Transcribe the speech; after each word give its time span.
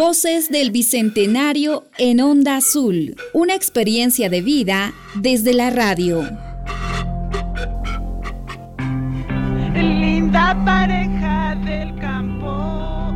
Voces 0.00 0.48
del 0.48 0.70
Bicentenario 0.70 1.84
en 1.98 2.22
Onda 2.22 2.56
Azul. 2.56 3.16
Una 3.34 3.54
experiencia 3.54 4.30
de 4.30 4.40
vida 4.40 4.94
desde 5.14 5.52
la 5.52 5.68
radio. 5.68 6.22
Linda 9.74 10.58
pareja 10.64 11.54
del 11.66 11.94
campo. 11.96 13.10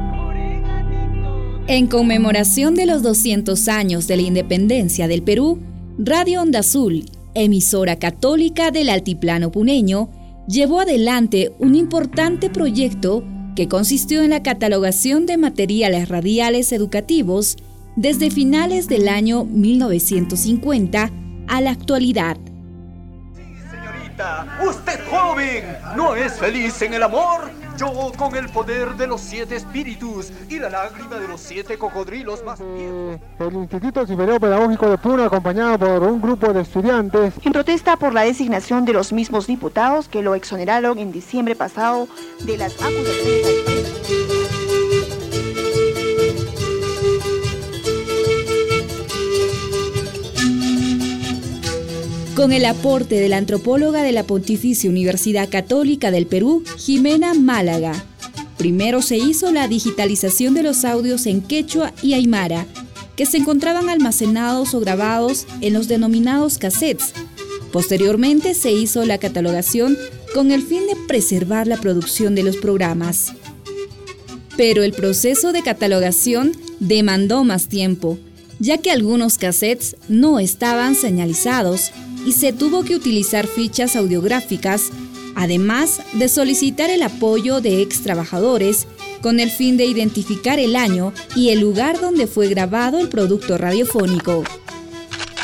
En 1.69 1.87
conmemoración 1.87 2.75
de 2.75 2.85
los 2.85 3.03
200 3.03 3.67
años 3.69 4.07
de 4.07 4.17
la 4.17 4.23
independencia 4.23 5.09
del 5.09 5.23
Perú, 5.23 5.61
Radio 5.97 6.43
Onda 6.43 6.59
Azul, 6.59 7.07
emisora 7.35 7.99
católica 7.99 8.71
del 8.71 8.91
Altiplano 8.91 9.51
Puneño, 9.51 10.11
llevó 10.47 10.81
adelante 10.81 11.51
un 11.59 11.77
importante 11.77 12.51
proyecto 12.51 13.25
que 13.55 13.69
consistió 13.69 14.23
en 14.23 14.31
la 14.31 14.43
catalogación 14.43 15.27
de 15.27 15.37
materiales 15.37 16.09
radiales 16.09 16.73
educativos 16.73 17.57
desde 17.97 18.31
finales 18.31 18.89
del 18.89 19.09
año 19.09 19.45
1950 19.45 21.11
a 21.47 21.61
la 21.61 21.71
actualidad. 21.71 22.37
Sí, 23.35 23.43
señorita, 23.71 24.59
usted 24.69 25.01
joven, 25.09 25.65
¿no 25.97 26.17
es 26.17 26.33
feliz 26.35 26.81
en 26.83 26.95
el 26.95 27.03
amor? 27.03 27.64
Yo 27.77 28.13
con 28.17 28.37
el 28.37 28.49
poder 28.51 28.95
de 28.95 29.09
los 29.09 29.21
siete 29.21 29.57
espíritus 29.57 30.33
y 30.49 30.61
la 30.61 30.71
lágrima 30.71 31.17
de 31.17 31.27
los 31.27 31.41
siete 31.41 31.77
cocodrilos 31.77 32.45
más 32.45 32.61
viejos. 32.61 33.21
El 33.41 33.55
Instituto 33.55 34.07
Superior 34.07 34.41
Pedagógico 34.41 34.89
de 34.89 34.99
Puno, 34.99 35.25
acompañado 35.25 35.79
por 35.79 36.03
un 36.05 36.21
grupo 36.21 36.53
de 36.53 36.63
estudiantes, 36.63 37.35
en 37.43 37.53
protesta 37.53 37.97
por 37.97 38.15
la 38.15 38.23
designación 38.23 38.85
de 38.85 38.93
los 38.93 39.13
mismos 39.13 39.49
diputados 39.49 40.09
que 40.09 40.23
lo 40.23 40.37
exoneraron 40.37 40.99
en 40.99 41.11
diciembre 41.11 41.57
pasado 41.57 42.07
de 42.45 42.57
las 42.59 42.75
acusaciones. 42.75 43.74
Con 52.45 52.53
el 52.53 52.67
aporte 52.67 53.15
de 53.15 53.31
la 53.31 53.39
antropóloga 53.39 54.03
de 54.03 54.13
la 54.13 54.25
Pontificia 54.25 54.91
Universidad 54.91 55.49
Católica 55.49 56.11
del 56.11 56.27
Perú, 56.27 56.63
Jimena 56.77 57.33
Málaga. 57.33 57.95
Primero 58.59 59.01
se 59.01 59.17
hizo 59.17 59.51
la 59.51 59.67
digitalización 59.67 60.53
de 60.53 60.63
los 60.63 60.85
audios 60.85 61.25
en 61.25 61.41
quechua 61.41 61.95
y 62.03 62.13
aymara, 62.13 62.67
que 63.17 63.25
se 63.25 63.39
encontraban 63.39 63.89
almacenados 63.89 64.75
o 64.75 64.81
grabados 64.81 65.47
en 65.63 65.73
los 65.73 65.89
denominados 65.89 66.59
cassettes. 66.59 67.15
Posteriormente 67.73 68.53
se 68.53 68.73
hizo 68.73 69.07
la 69.07 69.17
catalogación 69.17 69.97
con 70.35 70.51
el 70.51 70.61
fin 70.61 70.87
de 70.87 70.97
preservar 71.09 71.67
la 71.67 71.79
producción 71.79 72.35
de 72.35 72.43
los 72.43 72.59
programas. 72.59 73.33
Pero 74.55 74.83
el 74.83 74.93
proceso 74.93 75.55
de 75.55 75.63
catalogación 75.63 76.53
demandó 76.79 77.43
más 77.43 77.69
tiempo, 77.69 78.19
ya 78.59 78.79
que 78.79 78.91
algunos 78.91 79.39
cassettes 79.39 79.97
no 80.09 80.39
estaban 80.39 80.95
señalizados 80.95 81.93
y 82.27 82.33
se 82.33 82.53
tuvo 82.53 82.85
que 82.85 82.97
utilizar 82.97 83.47
fichas 83.47 83.97
audiográficas, 83.97 84.91
además 85.37 86.03
de 86.15 86.29
solicitar 86.29 86.91
el 86.91 87.03
apoyo 87.03 87.61
de 87.61 87.83
ex 87.83 88.03
trabajadores 88.03 88.87
con 89.21 89.41
el 89.41 89.51
fin 89.51 89.77
de 89.77 89.85
identificar 89.85 90.59
el 90.59 90.77
año 90.77 91.13
y 91.35 91.51
el 91.51 91.61
lugar 91.61 92.01
donde 92.01 92.27
fue 92.27 92.49
grabado 92.49 92.99
el 92.99 93.09
producto 93.09 93.59
radiofónico. 93.59 94.45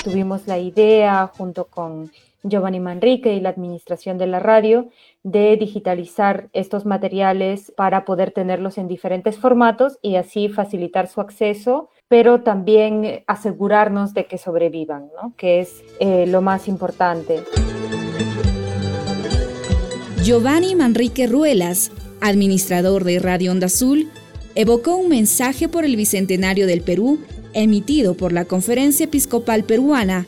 Tuvimos 0.05 0.47
la 0.47 0.59
idea 0.59 1.27
junto 1.27 1.67
con 1.67 2.11
Giovanni 2.43 2.81
Manrique 2.81 3.35
y 3.35 3.41
la 3.41 3.51
administración 3.51 4.17
de 4.17 4.27
la 4.27 4.41
radio 4.41 4.89
de 5.23 5.57
digitalizar 5.59 6.49
estos 6.55 6.87
materiales 6.87 7.73
para 7.77 8.07
poder 8.07 8.31
tenerlos 8.31 8.79
en 8.79 8.89
diferentes 8.89 9.39
formatos 9.39 9.99
y 10.01 10.17
así 10.17 10.49
facilitar 10.49 11.07
su 11.07 11.21
acceso 11.21 11.91
pero 12.11 12.41
también 12.41 13.23
asegurarnos 13.29 14.15
de 14.15 14.27
que 14.27 14.37
sobrevivan, 14.37 15.11
¿no? 15.23 15.33
que 15.37 15.61
es 15.61 15.85
eh, 16.01 16.27
lo 16.27 16.43
más 16.43 16.67
importante. 16.67 17.45
Giovanni 20.25 20.75
Manrique 20.75 21.29
Ruelas, 21.29 21.93
administrador 22.21 23.05
de 23.05 23.21
Radio 23.21 23.53
Onda 23.53 23.67
Azul, 23.67 24.11
evocó 24.57 24.97
un 24.97 25.09
mensaje 25.09 25.69
por 25.69 25.85
el 25.85 25.95
Bicentenario 25.95 26.67
del 26.67 26.83
Perú 26.83 27.21
emitido 27.53 28.17
por 28.17 28.33
la 28.33 28.45
Conferencia 28.45 29.05
Episcopal 29.05 29.63
Peruana. 29.63 30.27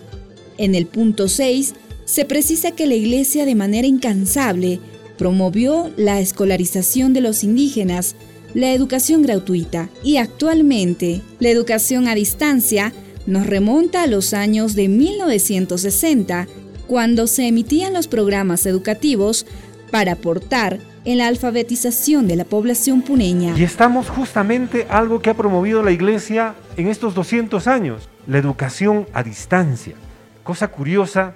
En 0.59 0.77
el 0.77 0.87
punto 0.87 1.27
6 1.27 1.75
se 2.05 2.25
precisa 2.25 2.71
que 2.71 2.87
la 2.87 2.95
Iglesia 2.95 3.45
de 3.45 3.57
manera 3.57 3.89
incansable 3.89 4.79
promovió 5.19 5.91
la 5.97 6.21
escolarización 6.21 7.13
de 7.13 7.23
los 7.23 7.43
indígenas 7.43 8.15
la 8.55 8.73
educación 8.73 9.23
gratuita 9.23 9.89
y 10.03 10.19
actualmente 10.19 11.23
la 11.39 11.49
educación 11.49 12.07
a 12.09 12.15
distancia 12.15 12.93
nos 13.27 13.47
remonta 13.47 14.03
a 14.03 14.07
los 14.07 14.35
años 14.35 14.75
de 14.75 14.89
1960, 14.89 16.49
cuando 16.87 17.27
se 17.27 17.47
emitían 17.47 17.93
los 17.93 18.09
programas 18.09 18.67
educativos 18.67 19.47
para 19.91 20.13
aportar 20.13 20.81
en 21.05 21.19
la 21.19 21.29
alfabetización 21.29 22.29
de 22.29 22.37
la 22.37 22.45
población 22.45 23.03
puneña. 23.03 23.57
Y 23.57 23.63
estamos 23.63 24.09
justamente 24.09 24.87
algo 24.89 25.21
que 25.21 25.31
ha 25.31 25.35
promovido 25.35 25.83
la 25.83 25.93
Iglesia 25.93 26.55
en 26.77 26.89
estos 26.89 27.15
200 27.15 27.67
años, 27.67 28.09
la 28.27 28.39
educación 28.39 29.07
a 29.13 29.23
distancia. 29.23 29.95
Cosa 30.43 30.69
curiosa, 30.69 31.35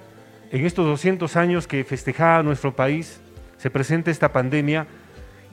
en 0.51 0.65
estos 0.65 0.85
200 0.85 1.35
años 1.35 1.67
que 1.67 1.83
festejaba 1.83 2.43
nuestro 2.43 2.75
país, 2.75 3.19
se 3.57 3.69
presenta 3.69 4.11
esta 4.11 4.31
pandemia 4.31 4.87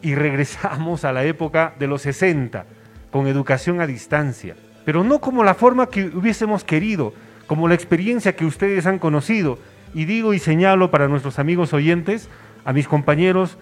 y 0.05 0.15
regresamos 0.15 1.05
a 1.05 1.13
la 1.13 1.25
época 1.25 1.75
de 1.79 1.87
los 1.87 2.03
60, 2.03 2.67
con 3.11 3.27
educación 3.27 3.81
a 3.81 3.87
distancia, 3.87 4.55
pero 4.85 5.03
no 5.03 5.19
como 5.19 5.43
la 5.43 5.55
forma 5.55 5.89
que 5.89 6.05
hubiésemos 6.05 6.63
querido, 6.63 7.15
como 7.47 7.69
la 7.69 7.75
experiencia 7.75 8.37
que 8.37 8.45
ustedes 8.45 8.87
han 8.87 8.99
conocido. 8.99 9.59
Y 9.95 10.05
digo 10.05 10.35
y 10.35 10.39
señalo 10.39 10.91
para 10.91 11.09
nuestros 11.09 11.39
amigos 11.39 11.73
oyentes, 11.73 12.29
a 12.67 12.75
mis 12.75 12.87
compañeros 12.87 13.57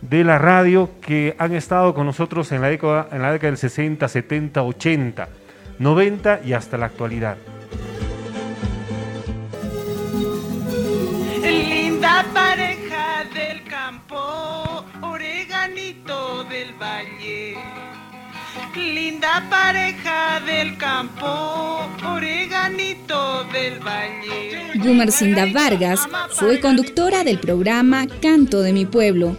de 0.00 0.22
la 0.22 0.38
radio 0.38 0.88
que 1.00 1.34
han 1.38 1.52
estado 1.54 1.94
con 1.94 2.06
nosotros 2.06 2.52
en 2.52 2.60
la 2.60 2.68
década, 2.68 3.08
en 3.10 3.22
la 3.22 3.32
década 3.32 3.50
del 3.50 3.58
60, 3.58 4.06
70, 4.06 4.62
80, 4.62 5.28
90 5.80 6.40
y 6.44 6.52
hasta 6.52 6.78
la 6.78 6.86
actualidad. 6.86 7.38
Linda 18.76 19.46
pareja 19.50 20.40
del 20.46 20.76
campo, 20.76 21.26
oreganito 22.06 23.44
del 23.52 23.80
valle. 23.80 25.52
Vargas 25.52 26.00
fue 26.30 26.60
conductora 26.60 27.24
del 27.24 27.38
programa 27.38 28.06
Canto 28.20 28.60
de 28.60 28.72
mi 28.72 28.84
pueblo. 28.86 29.36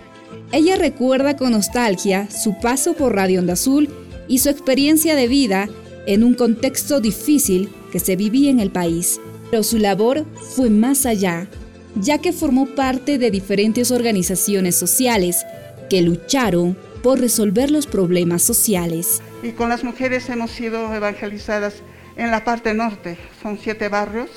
Ella 0.51 0.75
recuerda 0.75 1.37
con 1.37 1.51
nostalgia 1.51 2.29
su 2.29 2.59
paso 2.59 2.93
por 2.93 3.15
Radio 3.15 3.39
Onda 3.39 3.53
Azul 3.53 3.89
y 4.27 4.39
su 4.39 4.49
experiencia 4.49 5.15
de 5.15 5.27
vida 5.27 5.69
en 6.05 6.23
un 6.23 6.33
contexto 6.33 6.99
difícil 6.99 7.69
que 7.91 7.99
se 7.99 8.15
vivía 8.15 8.49
en 8.49 8.59
el 8.59 8.71
país. 8.71 9.21
Pero 9.51 9.63
su 9.63 9.77
labor 9.77 10.25
fue 10.55 10.69
más 10.69 11.05
allá, 11.05 11.47
ya 11.95 12.17
que 12.17 12.33
formó 12.33 12.65
parte 12.65 13.17
de 13.17 13.31
diferentes 13.31 13.91
organizaciones 13.91 14.75
sociales 14.75 15.45
que 15.89 16.01
lucharon 16.01 16.77
por 17.01 17.19
resolver 17.19 17.71
los 17.71 17.87
problemas 17.87 18.41
sociales. 18.41 19.21
Y 19.43 19.51
con 19.51 19.69
las 19.69 19.83
mujeres 19.83 20.29
hemos 20.29 20.51
sido 20.51 20.93
evangelizadas 20.93 21.81
en 22.15 22.31
la 22.31 22.43
parte 22.43 22.73
norte, 22.73 23.17
son 23.41 23.57
siete 23.57 23.87
barrios. 23.89 24.29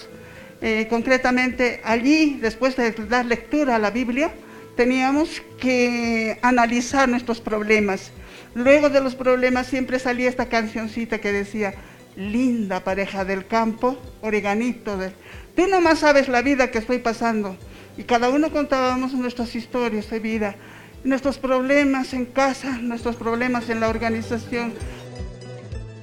Eh, 0.61 0.87
concretamente 0.89 1.81
allí, 1.83 2.39
después 2.41 2.77
de 2.77 2.93
dar 2.93 3.27
lectura 3.27 3.77
a 3.77 3.79
la 3.81 3.91
Biblia, 3.91 4.33
teníamos 4.77 5.43
que 5.59 6.39
analizar 6.43 7.09
nuestros 7.09 7.41
problemas. 7.41 8.13
Luego 8.55 8.89
de 8.89 9.01
los 9.01 9.15
problemas 9.15 9.67
siempre 9.67 9.99
salía 9.99 10.29
esta 10.29 10.47
cancioncita 10.49 11.19
que 11.21 11.33
decía, 11.33 11.75
linda 12.17 12.85
pareja 12.85 13.25
del 13.25 13.47
campo, 13.47 13.99
oreganito. 14.21 14.97
De... 14.97 15.13
Tú 15.57 15.67
nomás 15.67 16.01
sabes 16.01 16.29
la 16.29 16.43
vida 16.43 16.71
que 16.71 16.79
estoy 16.79 16.99
pasando. 16.99 17.57
Y 17.97 18.05
cada 18.05 18.31
uno 18.31 18.51
contábamos 18.51 19.13
nuestras 19.15 19.55
historias 19.55 20.09
de 20.11 20.19
vida 20.19 20.57
nuestros 21.05 21.39
problemas 21.39 22.15
en 22.15 22.27
casa, 22.27 22.79
nuestros 22.79 23.17
problemas 23.17 23.69
en 23.71 23.81
la 23.81 23.89
organización. 23.89 24.73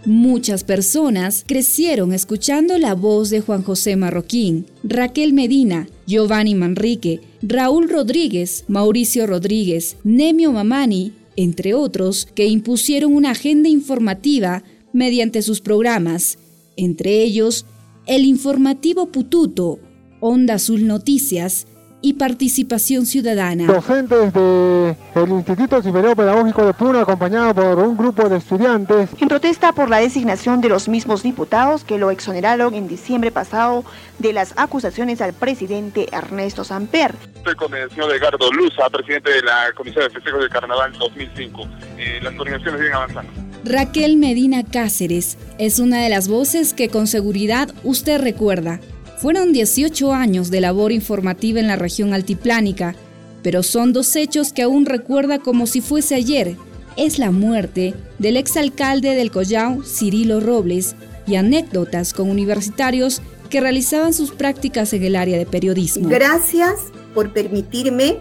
Muchas 0.06 0.63
personas 0.63 1.44
crecieron 1.46 2.13
escuchando 2.13 2.78
la 2.78 2.96
voz 2.96 3.30
de 3.30 3.42
Juan 3.42 3.63
José 3.63 3.96
Marroquín, 3.96 4.66
Raquel 4.84 5.34
Medina, 5.34 5.88
Giovanni 6.07 6.56
Manrique, 6.56 7.22
Raúl 7.42 7.90
Rodríguez, 7.90 8.63
Mauricio 8.68 9.28
Rodríguez, 9.28 9.98
Nemio 10.04 10.51
Mamani, 10.51 11.13
entre 11.36 11.74
otros, 11.74 12.28
que 12.34 12.48
impusieron 12.48 13.13
una 13.13 13.31
agenda 13.31 13.69
informativa 13.69 14.63
mediante 14.94 15.42
sus 15.42 15.62
programas, 15.62 16.38
entre 16.75 17.22
ellos 17.22 17.66
el 18.07 18.25
informativo 18.25 19.12
Pututo, 19.12 19.80
Onda 20.22 20.56
Azul 20.56 20.88
Noticias, 20.88 21.68
y 22.01 22.13
participación 22.13 23.06
ciudadana. 23.06 23.66
Docentes 23.66 24.34
del 24.34 25.30
Instituto 25.30 25.81
Superior 25.81 26.16
Pedagógico 26.16 26.66
de 26.66 26.74
Puno, 26.74 27.00
acompañado 27.00 27.54
por 27.56 27.80
un 27.80 27.98
grupo 27.98 28.30
de 28.30 28.38
estudiantes. 28.38 29.10
En 29.19 29.28
protesta 29.28 29.74
por 29.74 29.90
la 29.90 29.98
designación 29.98 30.62
de 30.62 30.69
los 30.69 30.88
mismos 30.88 31.24
diputados 31.24 31.84
que 31.84 31.98
lo 31.98 32.12
exoneraron 32.12 32.74
en 32.74 32.88
diciembre 32.88 33.31
pasado 33.31 33.84
de 34.18 34.34
las 34.34 34.54
acusaciones 34.57 35.22
al 35.22 35.34
presidente 35.34 36.07
Ernesto 36.12 36.63
Samper. 36.63 37.16
Estoy 37.36 37.56
con 37.56 37.74
el 37.74 37.90
señor 37.90 38.16
Edgardo 38.16 38.52
Luza, 38.52 38.90
presidente 38.90 39.31
de 39.31 39.42
la 39.42 39.72
Comisión 39.75 40.06
de 40.06 40.10
Festejos 40.12 40.42
del 40.42 40.50
Carnaval 40.50 40.94
2005. 40.98 41.68
Eh, 41.98 42.19
las 42.22 42.34
coordinaciones 42.34 42.80
vienen 42.80 42.95
avanzando. 42.95 43.31
Raquel 43.66 44.16
Medina 44.16 44.63
Cáceres 44.63 45.38
es 45.57 45.80
una 45.80 46.02
de 46.02 46.10
las 46.10 46.30
voces 46.30 46.74
que 46.74 46.90
con 46.90 47.07
seguridad 47.07 47.69
usted 47.84 48.22
recuerda. 48.22 48.80
Fueron 49.21 49.51
18 49.51 50.13
años 50.13 50.50
de 50.50 50.62
labor 50.62 50.94
informativa 50.94 51.60
en 51.60 51.68
la 51.68 51.75
región 51.75 52.13
altiplánica, 52.13 52.95
pero 53.44 53.63
son 53.63 53.92
dos 53.92 54.16
hechos 54.16 54.54
que 54.54 54.62
aún 54.62 54.86
recuerda 54.86 55.39
como 55.39 55.68
si 55.68 55.81
fuese 55.81 56.16
ayer. 56.16 56.56
Es 56.95 57.19
la 57.19 57.30
muerte 57.30 57.94
del 58.18 58.38
exalcalde 58.38 59.16
del 59.16 59.30
Collao, 59.30 59.83
Cirilo 59.83 60.39
Robles, 60.39 60.95
y 61.27 61.36
anécdotas 61.36 62.13
con 62.13 62.30
universitarios 62.30 63.21
que 63.50 63.60
realizaban 63.60 64.13
sus 64.13 64.31
prácticas 64.31 64.94
en 64.94 65.04
el 65.04 65.18
área 65.18 65.38
de 65.38 65.45
periodismo. 65.45 66.07
Gracias 66.07 66.80
por 67.13 67.33
permitirme 67.33 68.19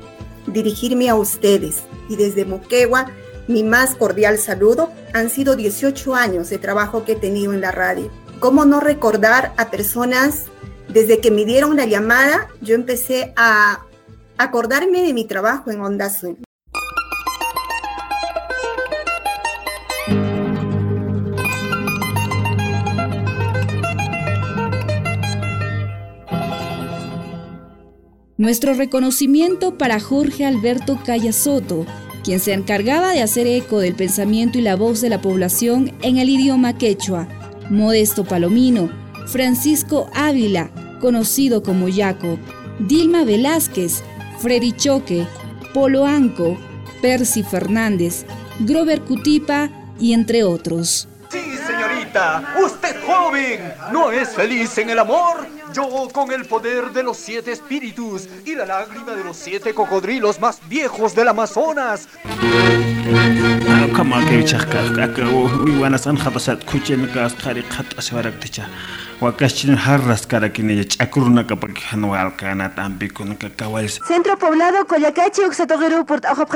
dirigirme 0.49 1.09
a 1.09 1.15
ustedes 1.15 1.77
y 2.09 2.17
desde 2.17 2.45
Moquegua 2.45 3.13
mi 3.47 3.63
más 3.63 3.95
cordial 3.95 4.37
saludo. 4.37 4.91
Han 5.15 5.31
sido 5.31 5.55
18 5.55 6.17
años 6.17 6.51
de 6.51 6.59
trabajo 6.59 7.05
que 7.05 7.13
he 7.13 7.17
tenido 7.17 7.53
en 7.53 7.61
la 7.61 7.71
radio. 7.71 8.11
¿Cómo 8.41 8.65
no 8.65 8.81
recordar 8.81 9.55
a 9.57 9.71
personas 9.71 10.47
desde 10.89 11.21
que 11.21 11.31
me 11.31 11.45
dieron 11.45 11.77
la 11.77 11.87
llamada, 11.87 12.49
yo 12.61 12.75
empecé 12.75 13.33
a 13.37 13.85
acordarme 14.37 15.03
de 15.03 15.13
mi 15.13 15.27
trabajo 15.27 15.71
en 15.71 15.81
Onda 15.81 16.07
Azul. 16.07 16.39
Nuestro 28.39 28.75
reconocimiento 28.75 29.77
para 29.77 29.99
Jorge 29.99 30.47
Alberto 30.47 31.01
Callasoto, 31.05 31.85
quien 32.23 32.39
se 32.39 32.53
encargaba 32.53 33.11
de 33.11 33.21
hacer 33.21 33.49
eco 33.49 33.81
del 33.81 33.97
pensamiento 33.97 34.59
y 34.59 34.63
la 34.63 34.77
voz 34.77 35.01
de 35.01 35.09
la 35.09 35.21
población 35.21 35.93
en 36.03 36.19
el 36.19 36.29
idioma 36.29 36.79
quechua. 36.79 37.27
Modesto 37.69 38.25
Palomino, 38.25 38.91
Francisco 39.27 40.09
Ávila, 40.15 40.71
conocido 40.99 41.63
como 41.63 41.89
Yaco, 41.89 42.39
Dilma 42.79 43.25
Velázquez, 43.25 44.03
Freddy 44.39 44.73
Choque, 44.73 45.27
Polo 45.75 46.07
Anco, 46.07 46.57
Percy 47.03 47.43
Fernández, 47.43 48.25
Grover 48.61 49.01
Cutipa 49.03 49.71
y 49.99 50.13
entre 50.13 50.45
otros. 50.45 51.09
Sí, 51.29 51.41
señorita, 51.67 52.55
usted 52.65 52.97
joven, 53.07 53.73
¿no 53.93 54.11
es 54.11 54.31
feliz 54.31 54.79
en 54.79 54.91
el 54.91 54.99
amor? 54.99 55.47
Yo 55.75 56.09
con 56.13 56.33
el 56.33 56.47
poder 56.47 56.93
de 56.93 57.03
los 57.03 57.19
siete 57.19 57.53
espíritus 57.53 58.27
y 58.47 58.55
la 58.55 58.65
lágrima 58.65 59.15
de 59.15 59.25
los 59.25 59.37
siete 59.37 59.75
cocodrilos 59.75 60.41
más 60.41 60.61
viejos 60.69 61.15
del 61.15 61.29
Amazonas. 61.29 62.09
Centro 74.07 74.39
Poblado 74.39 74.87
Coyacachi, 74.87 75.43
Uxatogueru, 75.49 76.07
Portajo 76.07 76.47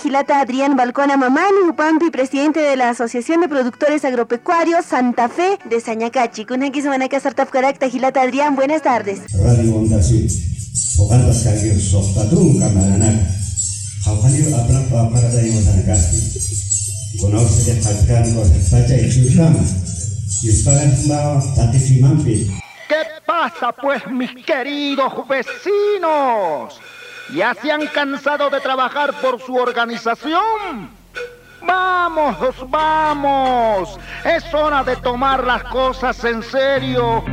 Gilata, 0.00 0.40
Adrián 0.40 0.76
Balcona 0.76 1.16
Mamani, 1.16 1.68
Upampi, 1.68 2.10
presidente 2.10 2.60
de 2.60 2.76
la 2.76 2.90
Asociación 2.90 3.40
de 3.40 3.48
Productores 3.48 4.04
Agropecuarios 4.04 4.84
Santa 4.84 5.28
Fe 5.28 5.58
de 5.68 5.80
Sañacachi. 5.80 6.44
Kunaki 6.44 6.80
Samanaka 6.80 7.18
Sartafkarakta, 7.18 7.88
Gilata 7.88 8.22
Adrián, 8.22 8.54
buenas 8.54 8.82
tardes. 8.82 9.22
Radio 9.32 9.74
Onda 9.74 9.98
Azul, 9.98 10.28
Ogalpas 10.98 11.42
Kagir 11.42 11.74
Jaujalio 14.04 14.54
Aplapa 14.54 15.10
Conoce 17.20 17.72
y 17.72 17.80
y. 22.30 22.46
¿Qué 22.88 23.02
pasa 23.24 23.72
pues 23.72 24.06
mis 24.06 24.30
queridos 24.44 25.12
vecinos? 25.28 26.80
¿Ya 27.34 27.54
se 27.54 27.72
han 27.72 27.86
cansado 27.86 28.50
de 28.50 28.60
trabajar 28.60 29.14
por 29.20 29.40
su 29.40 29.54
organización? 29.54 30.90
Vamos, 31.66 32.36
vamos. 32.68 33.98
Es 34.24 34.44
hora 34.52 34.84
de 34.84 34.96
tomar 34.96 35.44
las 35.44 35.64
cosas 35.64 36.22
en 36.24 36.42
serio. 36.42 37.24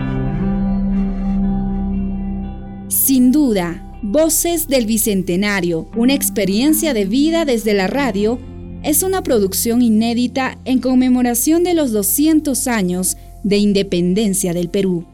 Sin 2.88 3.32
duda, 3.32 3.84
Voces 4.04 4.68
del 4.68 4.88
Bicentenario, 4.88 5.88
una 5.96 6.16
experiencia 6.16 6.96
de 6.96 7.06
vida 7.06 7.46
desde 7.46 7.76
la 7.76 7.86
radio, 7.86 8.40
es 8.84 9.04
una 9.04 9.24
producción 9.24 9.82
inédita 9.82 10.58
en 10.66 10.80
conmemoración 10.80 11.64
de 11.64 11.74
los 11.74 11.92
200 11.92 12.68
años 12.68 13.18
de 13.44 13.58
independencia 13.58 14.54
del 14.54 14.70
Perú. 14.70 15.06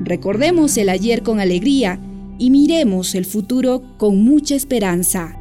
Recordemos 0.00 0.76
el 0.76 0.88
ayer 0.88 1.22
con 1.22 1.40
alegría 1.40 1.98
y 2.38 2.50
miremos 2.50 3.14
el 3.14 3.26
futuro 3.26 3.82
con 3.98 4.22
mucha 4.22 4.54
esperanza. 4.54 5.36